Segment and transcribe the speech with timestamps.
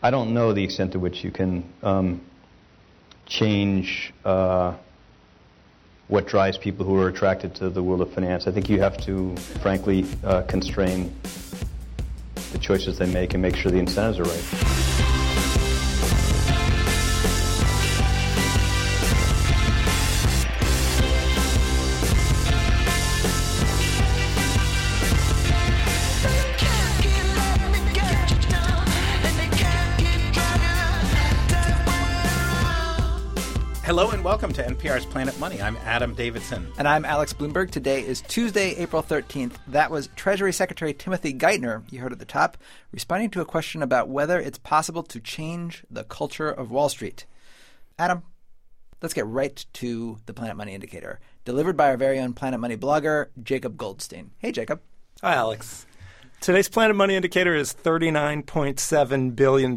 [0.00, 2.20] I don't know the extent to which you can um,
[3.26, 4.74] change uh,
[6.06, 8.46] what drives people who are attracted to the world of finance.
[8.46, 11.14] I think you have to, frankly, uh, constrain
[12.52, 15.17] the choices they make and make sure the incentives are right.
[33.98, 35.60] Hello and welcome to NPR's Planet Money.
[35.60, 36.70] I'm Adam Davidson.
[36.78, 37.72] And I'm Alex Blumberg.
[37.72, 39.54] Today is Tuesday, April 13th.
[39.66, 42.56] That was Treasury Secretary Timothy Geithner, you heard at the top,
[42.92, 47.26] responding to a question about whether it's possible to change the culture of Wall Street.
[47.98, 48.22] Adam,
[49.02, 52.76] let's get right to the Planet Money Indicator, delivered by our very own Planet Money
[52.76, 54.30] blogger, Jacob Goldstein.
[54.38, 54.80] Hey, Jacob.
[55.22, 55.86] Hi, Alex.
[56.40, 59.74] Today's Planet Money Indicator is $39.7 billion.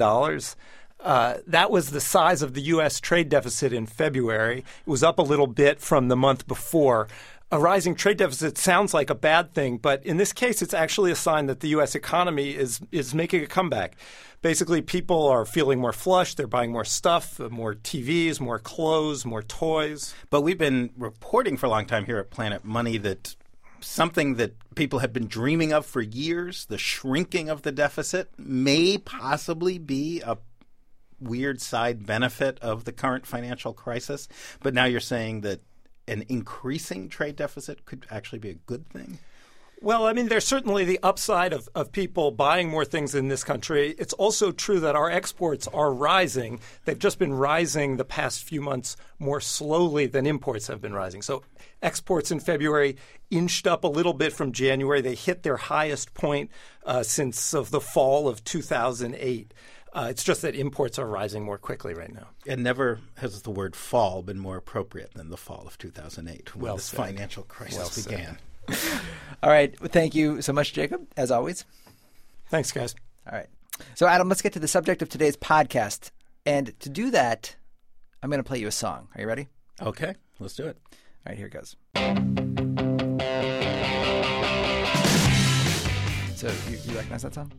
[1.01, 2.99] Uh, that was the size of the U.S.
[2.99, 4.59] trade deficit in February.
[4.59, 7.07] It was up a little bit from the month before.
[7.51, 11.11] A rising trade deficit sounds like a bad thing, but in this case, it's actually
[11.11, 11.95] a sign that the U.S.
[11.95, 13.97] economy is is making a comeback.
[14.41, 16.33] Basically, people are feeling more flush.
[16.33, 20.15] They're buying more stuff, more TVs, more clothes, more toys.
[20.29, 23.35] But we've been reporting for a long time here at Planet Money that
[23.81, 28.97] something that people have been dreaming of for years, the shrinking of the deficit, may
[28.97, 30.37] possibly be a
[31.21, 34.27] weird side benefit of the current financial crisis.
[34.61, 35.61] But now you're saying that
[36.07, 39.19] an increasing trade deficit could actually be a good thing?
[39.83, 43.43] Well, I mean, there's certainly the upside of, of people buying more things in this
[43.43, 43.95] country.
[43.97, 46.59] It's also true that our exports are rising.
[46.85, 51.23] They've just been rising the past few months more slowly than imports have been rising.
[51.23, 51.41] So
[51.81, 52.97] exports in February
[53.31, 55.01] inched up a little bit from January.
[55.01, 56.51] They hit their highest point
[56.85, 59.51] uh, since of the fall of 2008.
[59.93, 62.27] Uh, it's just that imports are rising more quickly right now.
[62.47, 66.63] And never has the word fall been more appropriate than the fall of 2008 when
[66.63, 66.97] well this said.
[66.97, 68.37] financial crisis well began.
[69.43, 69.77] All right.
[69.91, 71.65] Thank you so much, Jacob, as always.
[72.47, 72.95] Thanks, guys.
[73.29, 73.47] All right.
[73.95, 76.11] So, Adam, let's get to the subject of today's podcast.
[76.45, 77.55] And to do that,
[78.23, 79.09] I'm going to play you a song.
[79.15, 79.47] Are you ready?
[79.81, 80.77] Okay, let's do it.
[81.25, 81.75] All right, here it goes.
[86.35, 87.51] So, you, you recognize that song?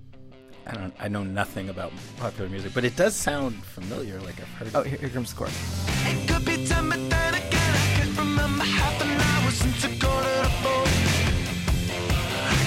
[0.67, 0.95] I don't.
[1.01, 4.21] I know nothing about popular music, but it does sound familiar.
[4.21, 4.71] Like I've heard.
[4.75, 4.87] Oh, it.
[4.89, 5.87] here, here comes the chorus.
[6.07, 9.95] It could be time, but then again, I can't remember half an hour since I
[9.97, 10.29] got to
[10.63, 10.75] the.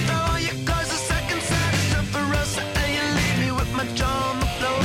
[0.06, 3.86] Throw your clothes a second side, jump for us, and you leave me with my
[3.94, 4.82] jaw on the floor.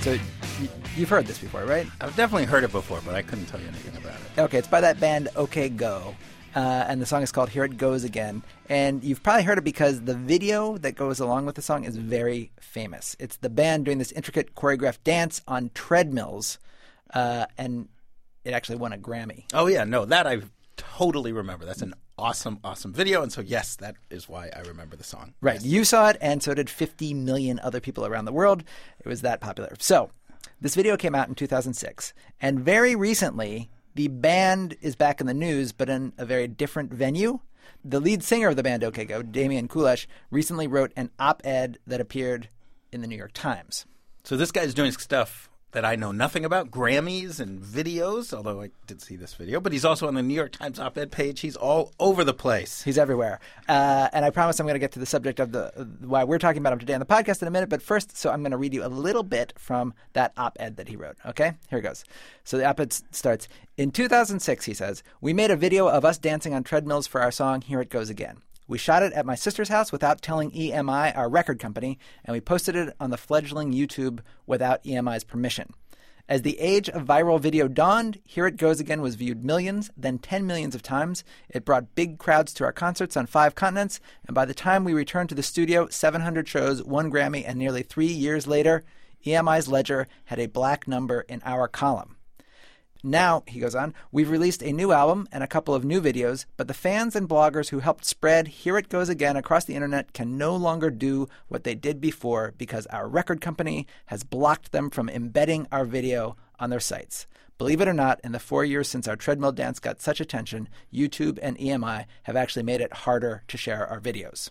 [0.00, 0.12] So,
[0.60, 1.86] you, you've heard this before, right?
[2.00, 4.40] I've definitely heard it before, but I couldn't tell you anything about it.
[4.40, 6.14] Okay, it's by that band OK Go.
[6.56, 8.42] Uh, and the song is called Here It Goes Again.
[8.70, 11.98] And you've probably heard it because the video that goes along with the song is
[11.98, 13.14] very famous.
[13.18, 16.58] It's the band doing this intricate choreographed dance on treadmills,
[17.12, 17.90] uh, and
[18.42, 19.44] it actually won a Grammy.
[19.52, 20.40] Oh yeah, no, that I
[20.78, 21.66] totally remember.
[21.66, 25.34] That's an awesome, awesome video, and so yes, that is why I remember the song.
[25.42, 25.62] Right.
[25.62, 28.64] You saw it, and so did 50 million other people around the world.
[28.98, 29.74] It was that popular.
[29.78, 30.10] So,
[30.58, 35.34] this video came out in 2006, and very recently, the band is back in the
[35.34, 37.40] news, but in a very different venue.
[37.82, 41.78] The lead singer of the band OK Go, Damian Kulash, recently wrote an op ed
[41.86, 42.48] that appeared
[42.92, 43.86] in the New York Times.
[44.22, 48.70] So this guy's doing stuff that I know nothing about, Grammys and videos, although I
[48.86, 51.40] did see this video, but he's also on the New York Times op-ed page.
[51.40, 52.82] He's all over the place.
[52.82, 53.40] He's everywhere.
[53.68, 55.70] Uh, and I promise I'm going to get to the subject of the
[56.00, 57.68] why we're talking about him today on the podcast in a minute.
[57.68, 60.88] But first, so I'm going to read you a little bit from that op-ed that
[60.88, 61.18] he wrote.
[61.26, 62.04] Okay, here it goes.
[62.42, 64.64] So the op-ed starts in 2006.
[64.64, 67.60] He says, "We made a video of us dancing on treadmills for our song.
[67.60, 68.38] Here it goes again."
[68.68, 72.40] We shot it at my sister's house without telling EMI, our record company, and we
[72.40, 75.72] posted it on the fledgling YouTube without EMI's permission.
[76.28, 80.18] As the age of viral video dawned, Here It Goes Again was viewed millions, then
[80.18, 81.22] 10 millions of times.
[81.48, 84.92] It brought big crowds to our concerts on five continents, and by the time we
[84.92, 88.82] returned to the studio, 700 shows, one Grammy, and nearly three years later,
[89.24, 92.15] EMI's ledger had a black number in our column.
[93.02, 96.46] Now, he goes on, we've released a new album and a couple of new videos,
[96.56, 100.12] but the fans and bloggers who helped spread Here It Goes Again across the internet
[100.12, 104.90] can no longer do what they did before because our record company has blocked them
[104.90, 107.26] from embedding our video on their sites.
[107.58, 110.68] Believe it or not, in the four years since our treadmill dance got such attention,
[110.92, 114.50] YouTube and EMI have actually made it harder to share our videos.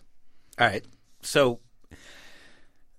[0.58, 0.84] All right.
[1.22, 1.60] So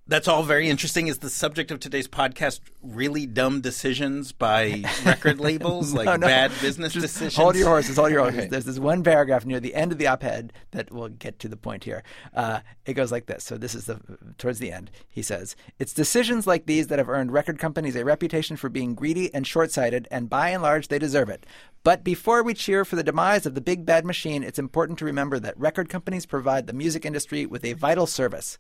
[0.10, 1.08] That's all very interesting.
[1.08, 6.28] Is the subject of today's podcast really dumb decisions by record labels, like No, no.
[6.28, 7.36] bad business Just decisions?
[7.36, 7.98] Hold your horses.
[7.98, 8.50] Hold your horses.
[8.50, 11.58] There's this one paragraph near the end of the op-ed that will get to the
[11.58, 12.04] point here.
[12.34, 13.44] Uh, it goes like this.
[13.44, 14.00] So this is the
[14.38, 14.92] towards the end.
[15.10, 18.96] He says, "It's decisions like these that have earned record companies a reputation for being
[18.96, 21.46] greedy and short-sighted, and by and large, they deserve it."
[21.84, 25.06] But before we cheer for the demise of the big bad machine, it's important to
[25.06, 28.58] remember that record companies provide the music industry with a vital service.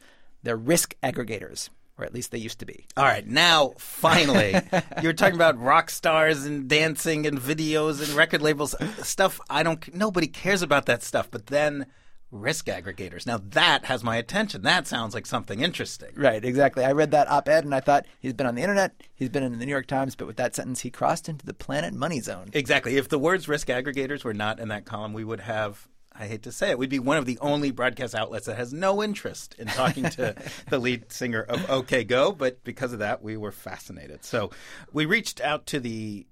[0.48, 2.86] They're risk aggregators, or at least they used to be.
[2.96, 4.56] All right, now finally,
[5.02, 9.42] you're talking about rock stars and dancing and videos and record labels uh, stuff.
[9.50, 9.94] I don't.
[9.94, 11.30] Nobody cares about that stuff.
[11.30, 11.88] But then
[12.32, 13.28] risk aggregators.
[13.28, 14.62] Now that has my attention.
[14.62, 16.14] That sounds like something interesting.
[16.16, 16.86] Right, exactly.
[16.86, 19.44] I read that op ed and I thought he's been on the internet, he's been
[19.44, 22.22] in the New York Times, but with that sentence, he crossed into the planet money
[22.22, 22.52] zone.
[22.54, 22.96] Exactly.
[22.96, 25.90] If the words risk aggregators were not in that column, we would have.
[26.20, 28.74] I hate to say it, we'd be one of the only broadcast outlets that has
[28.74, 30.36] no interest in talking to
[30.70, 34.24] the lead singer of OK Go, but because of that, we were fascinated.
[34.24, 34.50] So
[34.92, 36.26] we reached out to the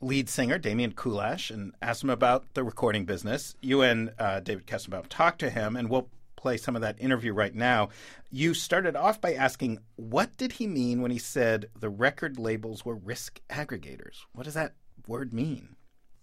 [0.00, 3.54] lead singer, Damian Kulash, and asked him about the recording business.
[3.60, 7.32] You and uh, David Kestenbaum talked to him, and we'll play some of that interview
[7.32, 7.90] right now.
[8.30, 12.84] You started off by asking, what did he mean when he said the record labels
[12.84, 14.24] were risk aggregators?
[14.32, 14.74] What does that
[15.06, 15.76] word mean?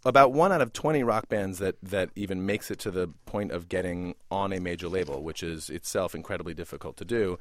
[0.06, 3.51] About one out of 20 rock bands that, that even makes it to the point
[3.51, 7.38] of getting on a major label, which is itself incredibly difficult to do,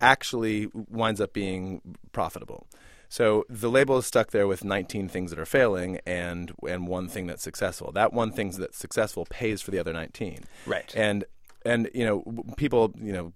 [0.00, 1.80] actually winds up being
[2.12, 2.66] profitable.
[3.08, 7.08] So the label is stuck there with 19 things that are failing and and one
[7.08, 7.90] thing that's successful.
[7.90, 10.44] That one thing that's successful pays for the other 19.
[10.64, 10.92] Right.
[10.96, 11.24] And
[11.64, 12.24] and you know
[12.56, 13.32] people you know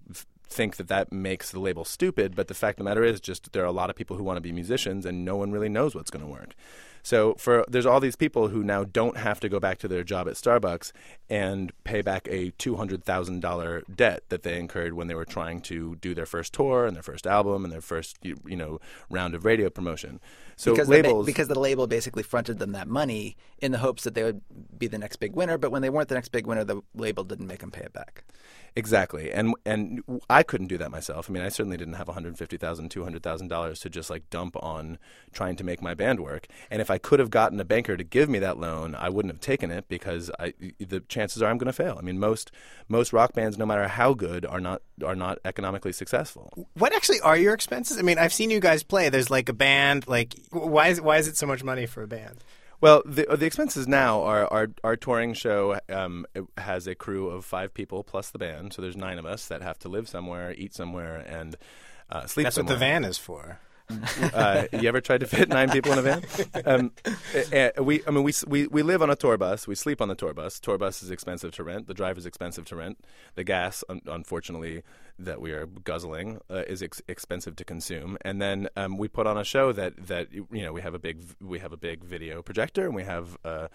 [0.47, 3.51] think that that makes the label stupid, but the fact of the matter is just
[3.51, 5.69] there are a lot of people who want to be musicians and no one really
[5.69, 6.55] knows what's going to work.
[7.05, 10.03] So for there's all these people who now don't have to go back to their
[10.03, 10.91] job at Starbucks
[11.29, 15.23] and pay back a two hundred thousand dollar debt that they incurred when they were
[15.23, 18.55] trying to do their first tour and their first album and their first you, you
[18.55, 18.79] know
[19.11, 20.19] round of radio promotion.
[20.55, 23.77] So because the, labels ba- because the label basically fronted them that money in the
[23.77, 24.41] hopes that they would
[24.79, 27.23] be the next big winner, but when they weren't the next big winner, the label
[27.23, 28.23] didn't make them pay it back.
[28.77, 31.29] Exactly, and and I couldn't do that myself.
[31.29, 33.89] I mean, I certainly didn't have one hundred fifty thousand, two hundred thousand dollars to
[33.89, 34.97] just like dump on
[35.31, 36.47] trying to make my band work.
[36.69, 39.33] And if I could have gotten a banker to give me that loan, I wouldn't
[39.33, 41.97] have taken it because I, the chances are I'm going to fail.
[41.97, 42.51] I mean, most
[42.87, 46.67] most rock bands, no matter how good, are not are not economically successful.
[46.73, 47.97] What actually are your expenses?
[47.97, 49.09] I mean, I've seen you guys play.
[49.09, 50.07] There's like a band.
[50.07, 52.43] Like, why is why is it so much money for a band?
[52.81, 56.25] Well, the the expenses now are our our touring show um,
[56.57, 59.61] has a crew of five people plus the band, so there's nine of us that
[59.61, 61.55] have to live somewhere, eat somewhere, and
[62.09, 62.43] uh, sleep somewhere.
[62.43, 62.73] That's somewhere.
[62.73, 63.59] what the van is for.
[64.33, 66.23] uh, you ever tried to fit nine people in a van?
[66.65, 66.91] Um,
[67.85, 69.67] we, I mean, we, we we live on a tour bus.
[69.67, 70.59] We sleep on the tour bus.
[70.59, 71.87] Tour bus is expensive to rent.
[71.87, 73.03] The drive is expensive to rent.
[73.35, 74.83] The gas, un- unfortunately,
[75.19, 78.17] that we are guzzling uh, is ex- expensive to consume.
[78.21, 80.99] And then um, we put on a show that that you know we have a
[80.99, 83.37] big we have a big video projector and we have.
[83.43, 83.67] Uh,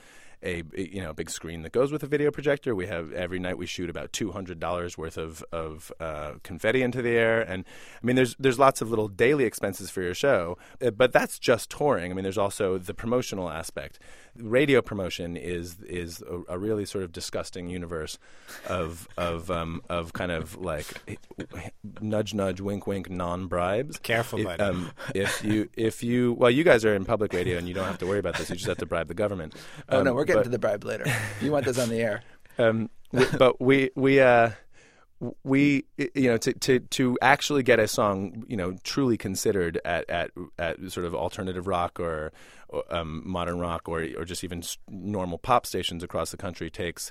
[0.42, 2.74] a you know a big screen that goes with a video projector.
[2.74, 6.82] We have every night we shoot about two hundred dollars worth of of uh, confetti
[6.82, 7.64] into the air, and
[8.02, 11.38] I mean there's there's lots of little daily expenses for your show, uh, but that's
[11.38, 12.10] just touring.
[12.10, 13.98] I mean there's also the promotional aspect.
[14.36, 18.18] Radio promotion is is a, a really sort of disgusting universe
[18.68, 20.86] of of um, of kind of like
[22.00, 23.98] nudge nudge wink wink non bribes.
[23.98, 24.62] Careful, It- buddy.
[24.62, 27.86] um, if you if you well you guys are in public radio and you don't
[27.86, 28.48] have to worry about this.
[28.50, 29.54] You just have to bribe the government.
[29.88, 31.04] Oh no, Um, we're getting but- to the bribe later.
[31.40, 32.22] You want this on the air?
[32.58, 32.90] um,
[33.38, 34.50] but we we uh,
[35.44, 40.08] we you know to, to to actually get a song you know truly considered at
[40.08, 42.32] at, at sort of alternative rock or,
[42.68, 47.10] or um, modern rock or or just even normal pop stations across the country takes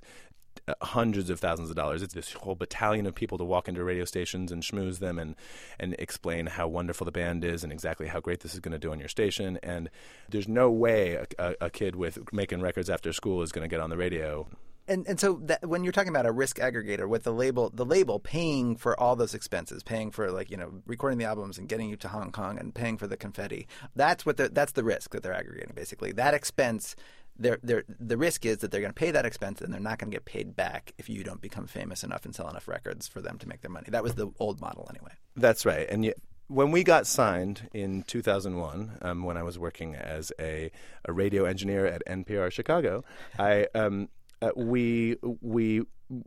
[0.82, 2.02] hundreds of thousands of dollars.
[2.02, 5.36] It's this whole battalion of people to walk into radio stations and schmooze them and
[5.80, 8.80] and explain how wonderful the band is and exactly how great this is going to
[8.80, 9.58] do on your station.
[9.64, 9.90] And
[10.30, 13.74] there's no way a, a, a kid with making records after school is going to
[13.74, 14.48] get on the radio
[14.90, 17.86] And and so that, when you're talking about a risk aggregator with the label, the
[17.86, 21.70] label paying for all those expenses, paying for like you know recording the albums and
[21.70, 24.84] getting you to Hong Kong and paying for the confetti, that's what they're, that's the
[24.84, 26.12] risk that they're aggregating basically.
[26.12, 26.96] That expense,
[27.38, 30.00] they're, they're, the risk is that they're going to pay that expense and they're not
[30.00, 33.08] going to get paid back if you don't become famous enough and sell enough records
[33.08, 33.88] for them to make their money.
[33.90, 35.12] That was the old model anyway.
[35.36, 35.88] That's right.
[35.90, 36.18] And yet,
[36.48, 40.72] when we got signed in 2001, um, when I was working as a,
[41.06, 43.04] a radio engineer at NPR Chicago,
[43.38, 44.10] I um,
[44.42, 45.82] uh, we we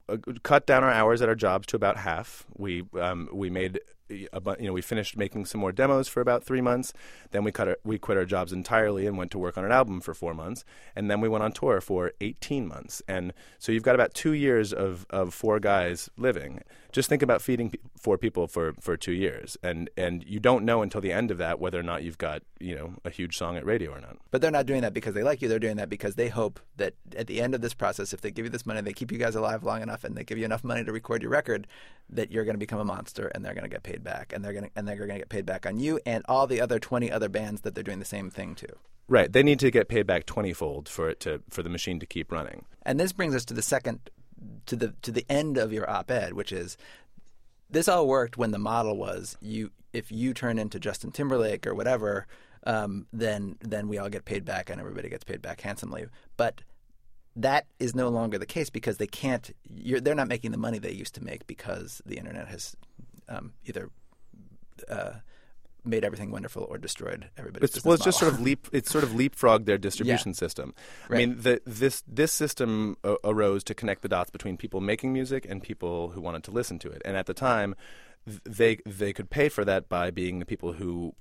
[0.09, 2.47] uh, cut down our hours at our jobs to about half.
[2.57, 3.81] We um, we made
[4.33, 6.93] a bu- you know, we finished making some more demos for about three months.
[7.31, 9.73] Then we cut our, we quit our jobs entirely and went to work on an
[9.73, 10.65] album for four months,
[10.95, 13.03] and then we went on tour for 18 months.
[13.09, 16.61] And so you've got about two years of, of four guys living.
[16.93, 20.83] Just think about feeding four people for, for two years, and and you don't know
[20.83, 23.57] until the end of that whether or not you've got you know a huge song
[23.57, 24.19] at radio or not.
[24.31, 25.49] But they're not doing that because they like you.
[25.49, 28.31] They're doing that because they hope that at the end of this process, if they
[28.31, 30.45] give you this money, they keep you guys alive long enough, and they give you
[30.45, 31.67] enough money to record your record,
[32.11, 34.45] that you're going to become a monster, and they're going to get paid back, and
[34.45, 36.61] they're going to and they're going to get paid back on you and all the
[36.61, 38.69] other 20 other bands that they're doing the same thing to.
[39.09, 42.07] Right, they need to get paid back twentyfold for it to for the machine to
[42.07, 42.65] keep running.
[42.83, 44.11] And this brings us to the second,
[44.67, 46.77] to the to the end of your op-ed, which is
[47.71, 51.75] this all worked when the model was you if you turn into Justin Timberlake or
[51.75, 52.27] whatever,
[52.65, 56.07] um, then then we all get paid back and everybody gets paid back handsomely.
[56.37, 56.63] But
[57.35, 59.51] that is no longer the case because they can't.
[59.69, 62.77] They're not making the money they used to make because the internet has
[63.29, 63.91] um, either
[64.89, 65.15] uh,
[65.85, 68.69] made everything wonderful or destroyed everybody's It's, well, it's just sort of leap.
[68.73, 70.75] It's sort of leapfrogged their distribution system.
[71.11, 75.13] I mean, the, this this system uh, arose to connect the dots between people making
[75.13, 77.03] music and people who wanted to listen to it.
[77.05, 77.75] And at the time,
[78.25, 81.15] they they could pay for that by being the people who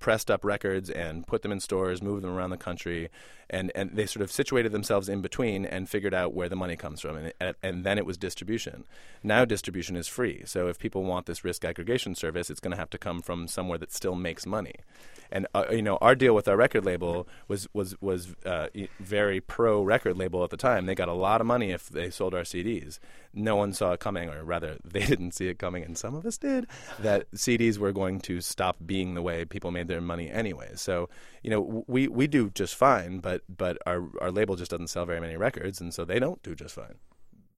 [0.00, 3.08] pressed up records and put them in stores, moved them around the country,
[3.50, 6.76] and, and they sort of situated themselves in between and figured out where the money
[6.76, 8.84] comes from, and, and, and then it was distribution.
[9.22, 12.76] Now distribution is free, so if people want this risk aggregation service, it's going to
[12.76, 14.74] have to come from somewhere that still makes money.
[15.30, 19.40] And uh, you know, our deal with our record label was was was uh, very
[19.40, 20.86] pro record label at the time.
[20.86, 22.98] They got a lot of money if they sold our CDs.
[23.34, 26.24] No one saw it coming, or rather, they didn't see it coming, and some of
[26.24, 26.47] us did.
[27.00, 30.72] That CDs were going to stop being the way people made their money anyway.
[30.74, 31.08] So
[31.42, 35.06] you know, we we do just fine, but but our our label just doesn't sell
[35.06, 36.96] very many records, and so they don't do just fine.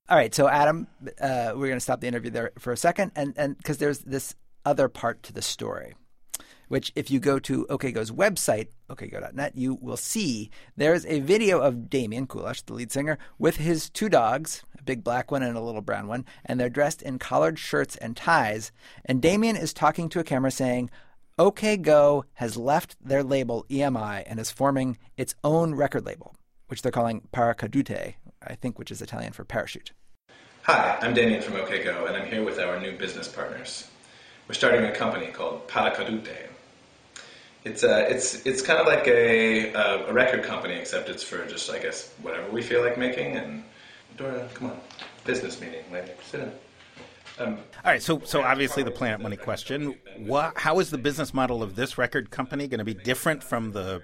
[0.09, 0.87] All right, so Adam,
[1.21, 3.99] uh, we're going to stop the interview there for a second, and and because there's
[3.99, 5.95] this other part to the story,
[6.71, 11.89] which if you go to OKGo's website, okgo.net, you will see there's a video of
[11.89, 15.61] Damian Kulash, the lead singer, with his two dogs, a big black one and a
[15.61, 18.71] little brown one, and they're dressed in collared shirts and ties,
[19.03, 20.89] and Damian is talking to a camera saying.
[21.37, 26.35] OKGo has left their label EMI and is forming its own record label,
[26.67, 29.91] which they're calling Paracadute, I think, which is Italian for parachute.
[30.63, 33.89] Hi, I'm Damian from OKGo, and I'm here with our new business partners.
[34.47, 36.50] We're starting a company called Paracadute.
[37.63, 41.45] It's uh, it's it's kind of like a uh, a record company, except it's for
[41.45, 43.37] just I guess whatever we feel like making.
[43.37, 43.63] And
[44.17, 44.79] Dora, come on,
[45.25, 46.51] business meeting, lady, sit down.
[47.39, 51.33] Um, All right, so so obviously the Planet Money question: what, How is the business
[51.33, 54.01] model of this record company going to be different from the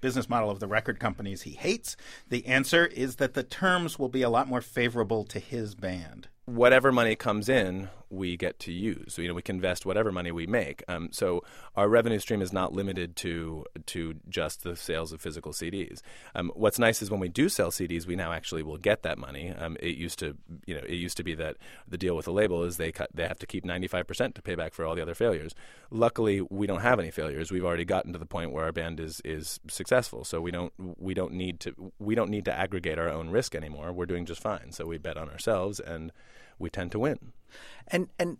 [0.00, 1.96] business model of the record companies he hates?
[2.28, 6.28] The answer is that the terms will be a lot more favorable to his band.
[6.46, 9.14] whatever money comes in, we get to use.
[9.14, 10.82] So, you know, we can invest whatever money we make.
[10.88, 11.44] Um, so
[11.76, 16.00] our revenue stream is not limited to to just the sales of physical CDs.
[16.34, 19.18] Um, what's nice is when we do sell CDs, we now actually will get that
[19.18, 19.50] money.
[19.50, 20.36] Um, it used to,
[20.66, 23.10] you know, it used to be that the deal with the label is they cut,
[23.14, 25.54] they have to keep 95% to pay back for all the other failures.
[25.90, 27.50] Luckily, we don't have any failures.
[27.50, 30.24] We've already gotten to the point where our band is is successful.
[30.24, 33.54] So we don't we don't need to we don't need to aggregate our own risk
[33.54, 33.92] anymore.
[33.92, 34.72] We're doing just fine.
[34.72, 36.12] So we bet on ourselves and
[36.60, 37.32] we tend to win.
[37.88, 38.36] And and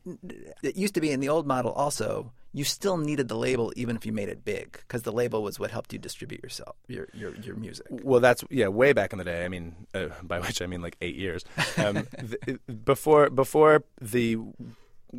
[0.63, 2.33] it used to be in the old model also.
[2.53, 5.61] You still needed the label even if you made it big because the label was
[5.61, 7.87] what helped you distribute yourself your your your music.
[7.91, 9.45] Well, that's yeah, way back in the day.
[9.45, 11.45] I mean, uh, by which I mean like eight years.
[11.77, 14.39] Um, th- before before the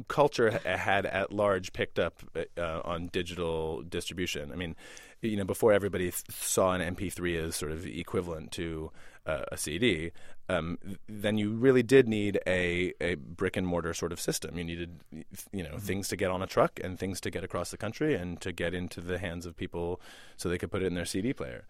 [0.08, 2.22] culture had at large picked up
[2.58, 4.52] uh, on digital distribution.
[4.52, 4.76] I mean,
[5.22, 8.92] you know, before everybody th- saw an MP3 as sort of equivalent to
[9.26, 10.12] uh, a CD,
[10.52, 10.78] um,
[11.08, 14.58] then you really did need a, a brick and mortar sort of system.
[14.58, 15.00] You needed,
[15.52, 18.16] you know, things to get on a truck and things to get across the country
[18.16, 20.02] and to get into the hands of people
[20.36, 21.66] so they could put it in their CD player.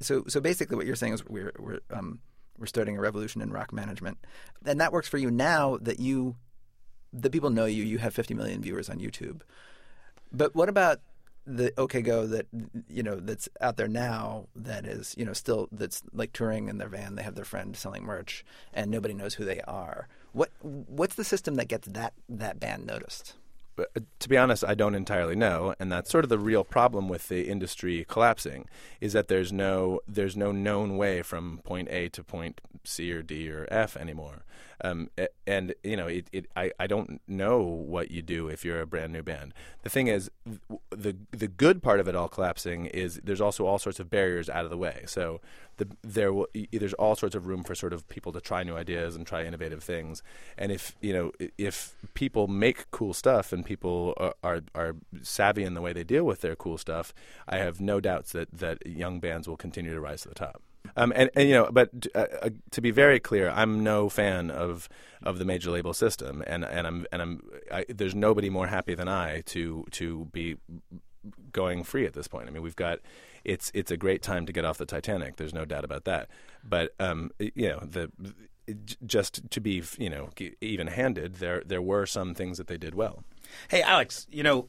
[0.00, 2.20] So so basically, what you're saying is we're we're um,
[2.58, 4.18] we're starting a revolution in rock management,
[4.64, 6.36] and that works for you now that you
[7.12, 7.82] the people know you.
[7.82, 9.40] You have 50 million viewers on YouTube,
[10.30, 11.00] but what about
[11.48, 12.46] the OK Go that
[12.88, 16.78] you know that's out there now that is you know still that's like touring in
[16.78, 17.14] their van.
[17.14, 20.08] They have their friend selling merch, and nobody knows who they are.
[20.32, 23.34] What what's the system that gets that that band noticed?
[23.80, 27.08] Uh, to be honest, I don't entirely know, and that's sort of the real problem
[27.08, 28.66] with the industry collapsing
[29.00, 33.22] is that there's no there's no known way from point A to point C or
[33.22, 34.44] D or F anymore.
[34.82, 35.10] Um,
[35.46, 38.86] and you know, it, it I, I don't know what you do if you're a
[38.86, 39.52] brand new band.
[39.82, 40.30] The thing is,
[40.90, 44.48] the the good part of it all collapsing is there's also all sorts of barriers
[44.48, 45.04] out of the way.
[45.06, 45.40] So
[45.78, 48.76] the, there will, there's all sorts of room for sort of people to try new
[48.76, 50.22] ideas and try innovative things.
[50.56, 55.64] And if you know if people make cool stuff and people are, are are savvy
[55.64, 57.14] in the way they deal with their cool stuff,
[57.48, 60.62] I have no doubts that that young bands will continue to rise to the top.
[60.96, 64.50] Um, and, and you know, but uh, uh, to be very clear, I'm no fan
[64.50, 64.88] of
[65.22, 68.94] of the major label system, and and I'm and I'm I, there's nobody more happy
[68.94, 70.56] than I to to be
[71.58, 72.46] going free at this point.
[72.46, 73.00] I mean, we've got
[73.42, 75.36] it's it's a great time to get off the Titanic.
[75.36, 76.28] There's no doubt about that.
[76.62, 78.12] But um, you know, the
[79.04, 82.94] just to be you know even handed, there there were some things that they did
[82.94, 83.24] well.
[83.68, 84.68] Hey, Alex, you know,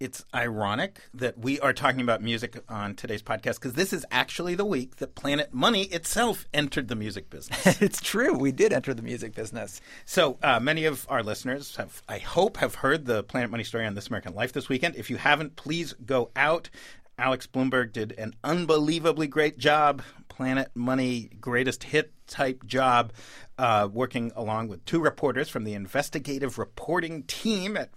[0.00, 4.54] it's ironic that we are talking about music on today's podcast because this is actually
[4.54, 7.80] the week that Planet Money itself entered the music business.
[7.82, 8.32] it's true.
[8.32, 9.82] We did enter the music business.
[10.06, 13.84] So uh, many of our listeners have, I hope, have heard the Planet Money story
[13.84, 14.96] on This American Life this weekend.
[14.96, 16.70] If you haven't, please go out.
[17.18, 23.12] Alex Blumberg did an unbelievably great job, Planet Money greatest hit type job,
[23.58, 27.90] uh, working along with two reporters from the investigative reporting team at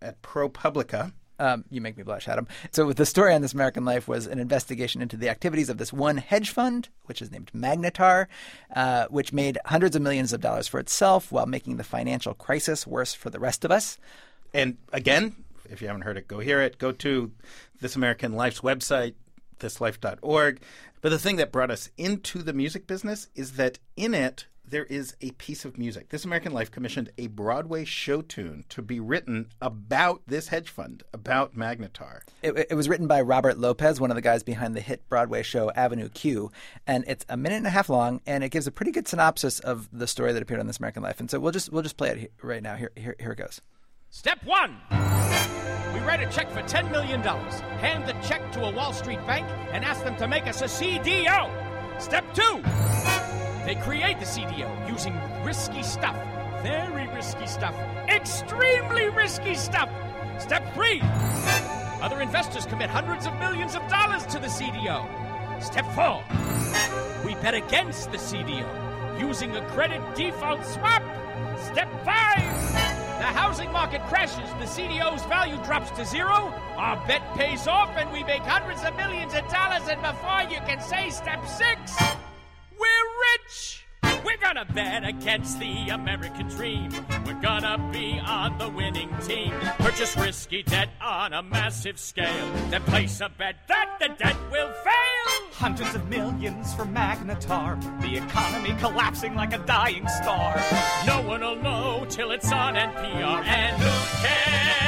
[0.00, 1.12] at ProPublica.
[1.38, 2.48] Um, you make me blush, Adam.
[2.72, 5.92] So the story on This American Life was an investigation into the activities of this
[5.92, 8.26] one hedge fund, which is named Magnetar,
[8.74, 12.86] uh, which made hundreds of millions of dollars for itself while making the financial crisis
[12.86, 13.98] worse for the rest of us.
[14.52, 15.36] And again,
[15.70, 16.78] if you haven't heard it, go hear it.
[16.78, 17.30] Go to
[17.80, 19.14] This American Life's website,
[19.60, 20.60] thislife.org.
[21.00, 24.84] But the thing that brought us into the music business is that in it, there
[24.84, 26.08] is a piece of music.
[26.10, 31.02] This American Life commissioned a Broadway show tune to be written about this hedge fund,
[31.12, 32.20] about Magnetar.
[32.42, 35.42] It, it was written by Robert Lopez, one of the guys behind the hit Broadway
[35.42, 36.50] show Avenue Q,
[36.86, 39.60] and it's a minute and a half long, and it gives a pretty good synopsis
[39.60, 41.20] of the story that appeared on This American Life.
[41.20, 42.76] And so we'll just we'll just play it he- right now.
[42.76, 43.60] Here, here, here it goes.
[44.10, 44.76] Step one.
[44.90, 49.46] We write a check for $10 million, hand the check to a Wall Street bank,
[49.72, 52.00] and ask them to make us a CDO.
[52.00, 53.17] Step two.
[53.68, 55.12] They create the CDO using
[55.44, 56.16] risky stuff.
[56.62, 57.74] Very risky stuff.
[58.08, 59.90] Extremely risky stuff.
[60.38, 61.02] Step three.
[62.00, 65.06] Other investors commit hundreds of millions of dollars to the CDO.
[65.62, 66.24] Step four.
[67.26, 71.02] We bet against the CDO using a credit default swap.
[71.58, 72.40] Step five.
[73.20, 78.10] The housing market crashes, the CDO's value drops to zero, our bet pays off, and
[78.12, 79.86] we make hundreds of millions of dollars.
[79.90, 81.92] And before you can say step six,
[84.48, 86.90] gonna bet against the American dream.
[87.26, 89.52] We're gonna be on the winning team.
[89.78, 92.50] Purchase risky debt on a massive scale.
[92.70, 95.50] Then place a bet that the debt will fail.
[95.52, 97.78] Hundreds of millions for Magnetar.
[98.00, 100.56] The economy collapsing like a dying star.
[101.06, 103.44] No one will know till it's on NPR.
[103.44, 103.90] And who
[104.26, 104.78] cares?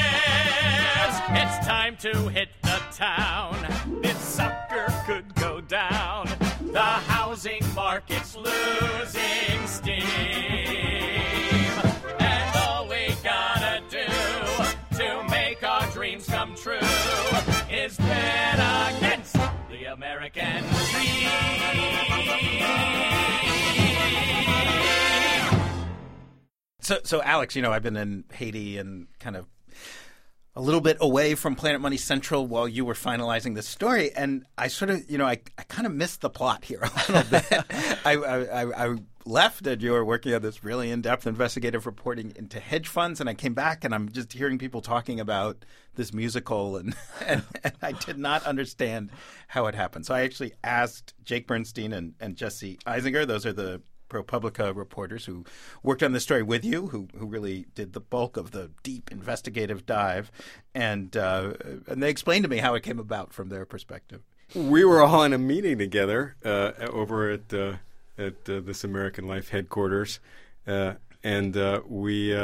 [1.43, 4.10] It's time to hit the town.
[8.01, 10.03] Market's losing steam.
[12.19, 14.07] And all we gotta do
[14.97, 16.79] to make our dreams come true
[17.71, 19.35] is bet against
[19.71, 21.31] the American dream.
[26.81, 29.47] So, so Alex, you know, I've been in Haiti and kind of
[30.57, 34.45] a little bit away from Planet Money Central while you were finalizing this story, and
[34.59, 37.31] I sort of, you know, I, I kind of missed the plot here a little
[37.31, 37.65] bit.
[38.05, 42.33] I, I, I, I left and you were working on this really in-depth investigative reporting
[42.35, 46.13] into hedge funds, and I came back and I'm just hearing people talking about this
[46.13, 49.11] musical, and, and, and I did not understand
[49.47, 50.07] how it happened.
[50.07, 55.25] So I actually asked Jake Bernstein and, and Jesse Eisinger; those are the ProPublica reporters
[55.25, 55.45] who
[55.83, 59.11] worked on the story with you, who who really did the bulk of the deep
[59.11, 60.31] investigative dive,
[60.75, 61.55] and uh,
[61.87, 64.23] and they explained to me how it came about from their perspective.
[64.55, 67.75] We were all in a meeting together uh, over at uh,
[68.19, 70.19] at uh, this American Life headquarters,
[70.67, 72.37] uh, and uh, we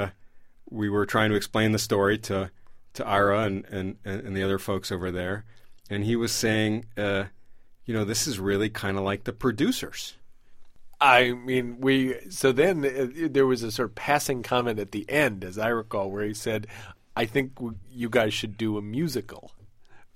[0.70, 2.50] we were trying to explain the story to
[2.94, 5.44] to Ira and and, and the other folks over there,
[5.90, 10.14] and he was saying, you know, this is really kind of like the producers.
[11.00, 12.16] I mean, we.
[12.30, 15.68] So then uh, there was a sort of passing comment at the end, as I
[15.68, 16.66] recall, where he said,
[17.14, 19.52] "I think w- you guys should do a musical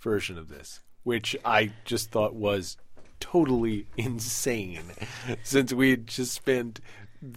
[0.00, 2.78] version of this," which I just thought was
[3.20, 4.84] totally insane,
[5.42, 6.80] since we had just spent,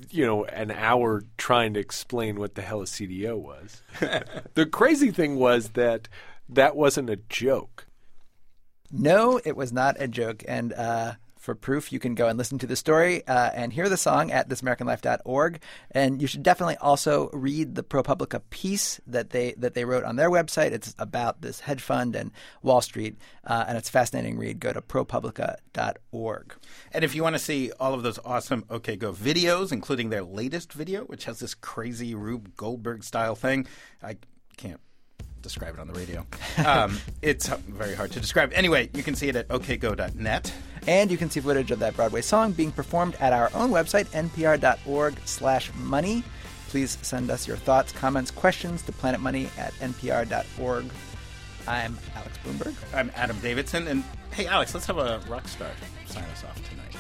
[0.09, 3.81] you know, an hour trying to explain what the hell a CDO was.
[4.53, 6.07] the crazy thing was that
[6.47, 7.87] that wasn't a joke.
[8.91, 10.43] No, it was not a joke.
[10.47, 13.89] And uh, for proof, you can go and listen to the story uh, and hear
[13.89, 15.61] the song at thisamericanlife.org.
[15.91, 20.15] And you should definitely also read the ProPublica piece that they that they wrote on
[20.15, 20.71] their website.
[20.71, 24.61] It's about this hedge fund and Wall Street, uh, and it's fascinating read.
[24.61, 26.55] Go to ProPublica.org.
[26.93, 30.23] And if you want to see all of those awesome OK Go videos, including their
[30.23, 33.67] latest video, which has this crazy Rube Goldberg style thing,
[34.01, 34.15] I
[34.55, 34.79] can't
[35.43, 36.25] describe it on the radio.
[36.65, 38.53] Um, it's very hard to describe.
[38.53, 40.53] Anyway, you can see it at okgo.net.
[40.87, 44.05] And you can see footage of that Broadway song being performed at our own website,
[44.07, 46.23] npr.org slash money.
[46.69, 50.85] Please send us your thoughts, comments, questions to planetmoney at npr.org.
[51.67, 52.75] I'm Alex Blumberg.
[52.93, 53.87] I'm Adam Davidson.
[53.87, 55.69] And hey, Alex, let's have a rock star
[56.05, 56.95] sign us off tonight.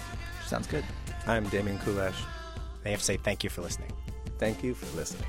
[0.45, 0.83] Sounds good.
[1.27, 2.15] I'm Damian Kulash.
[2.83, 3.91] They have to say thank you for listening.
[4.39, 5.27] Thank you for listening.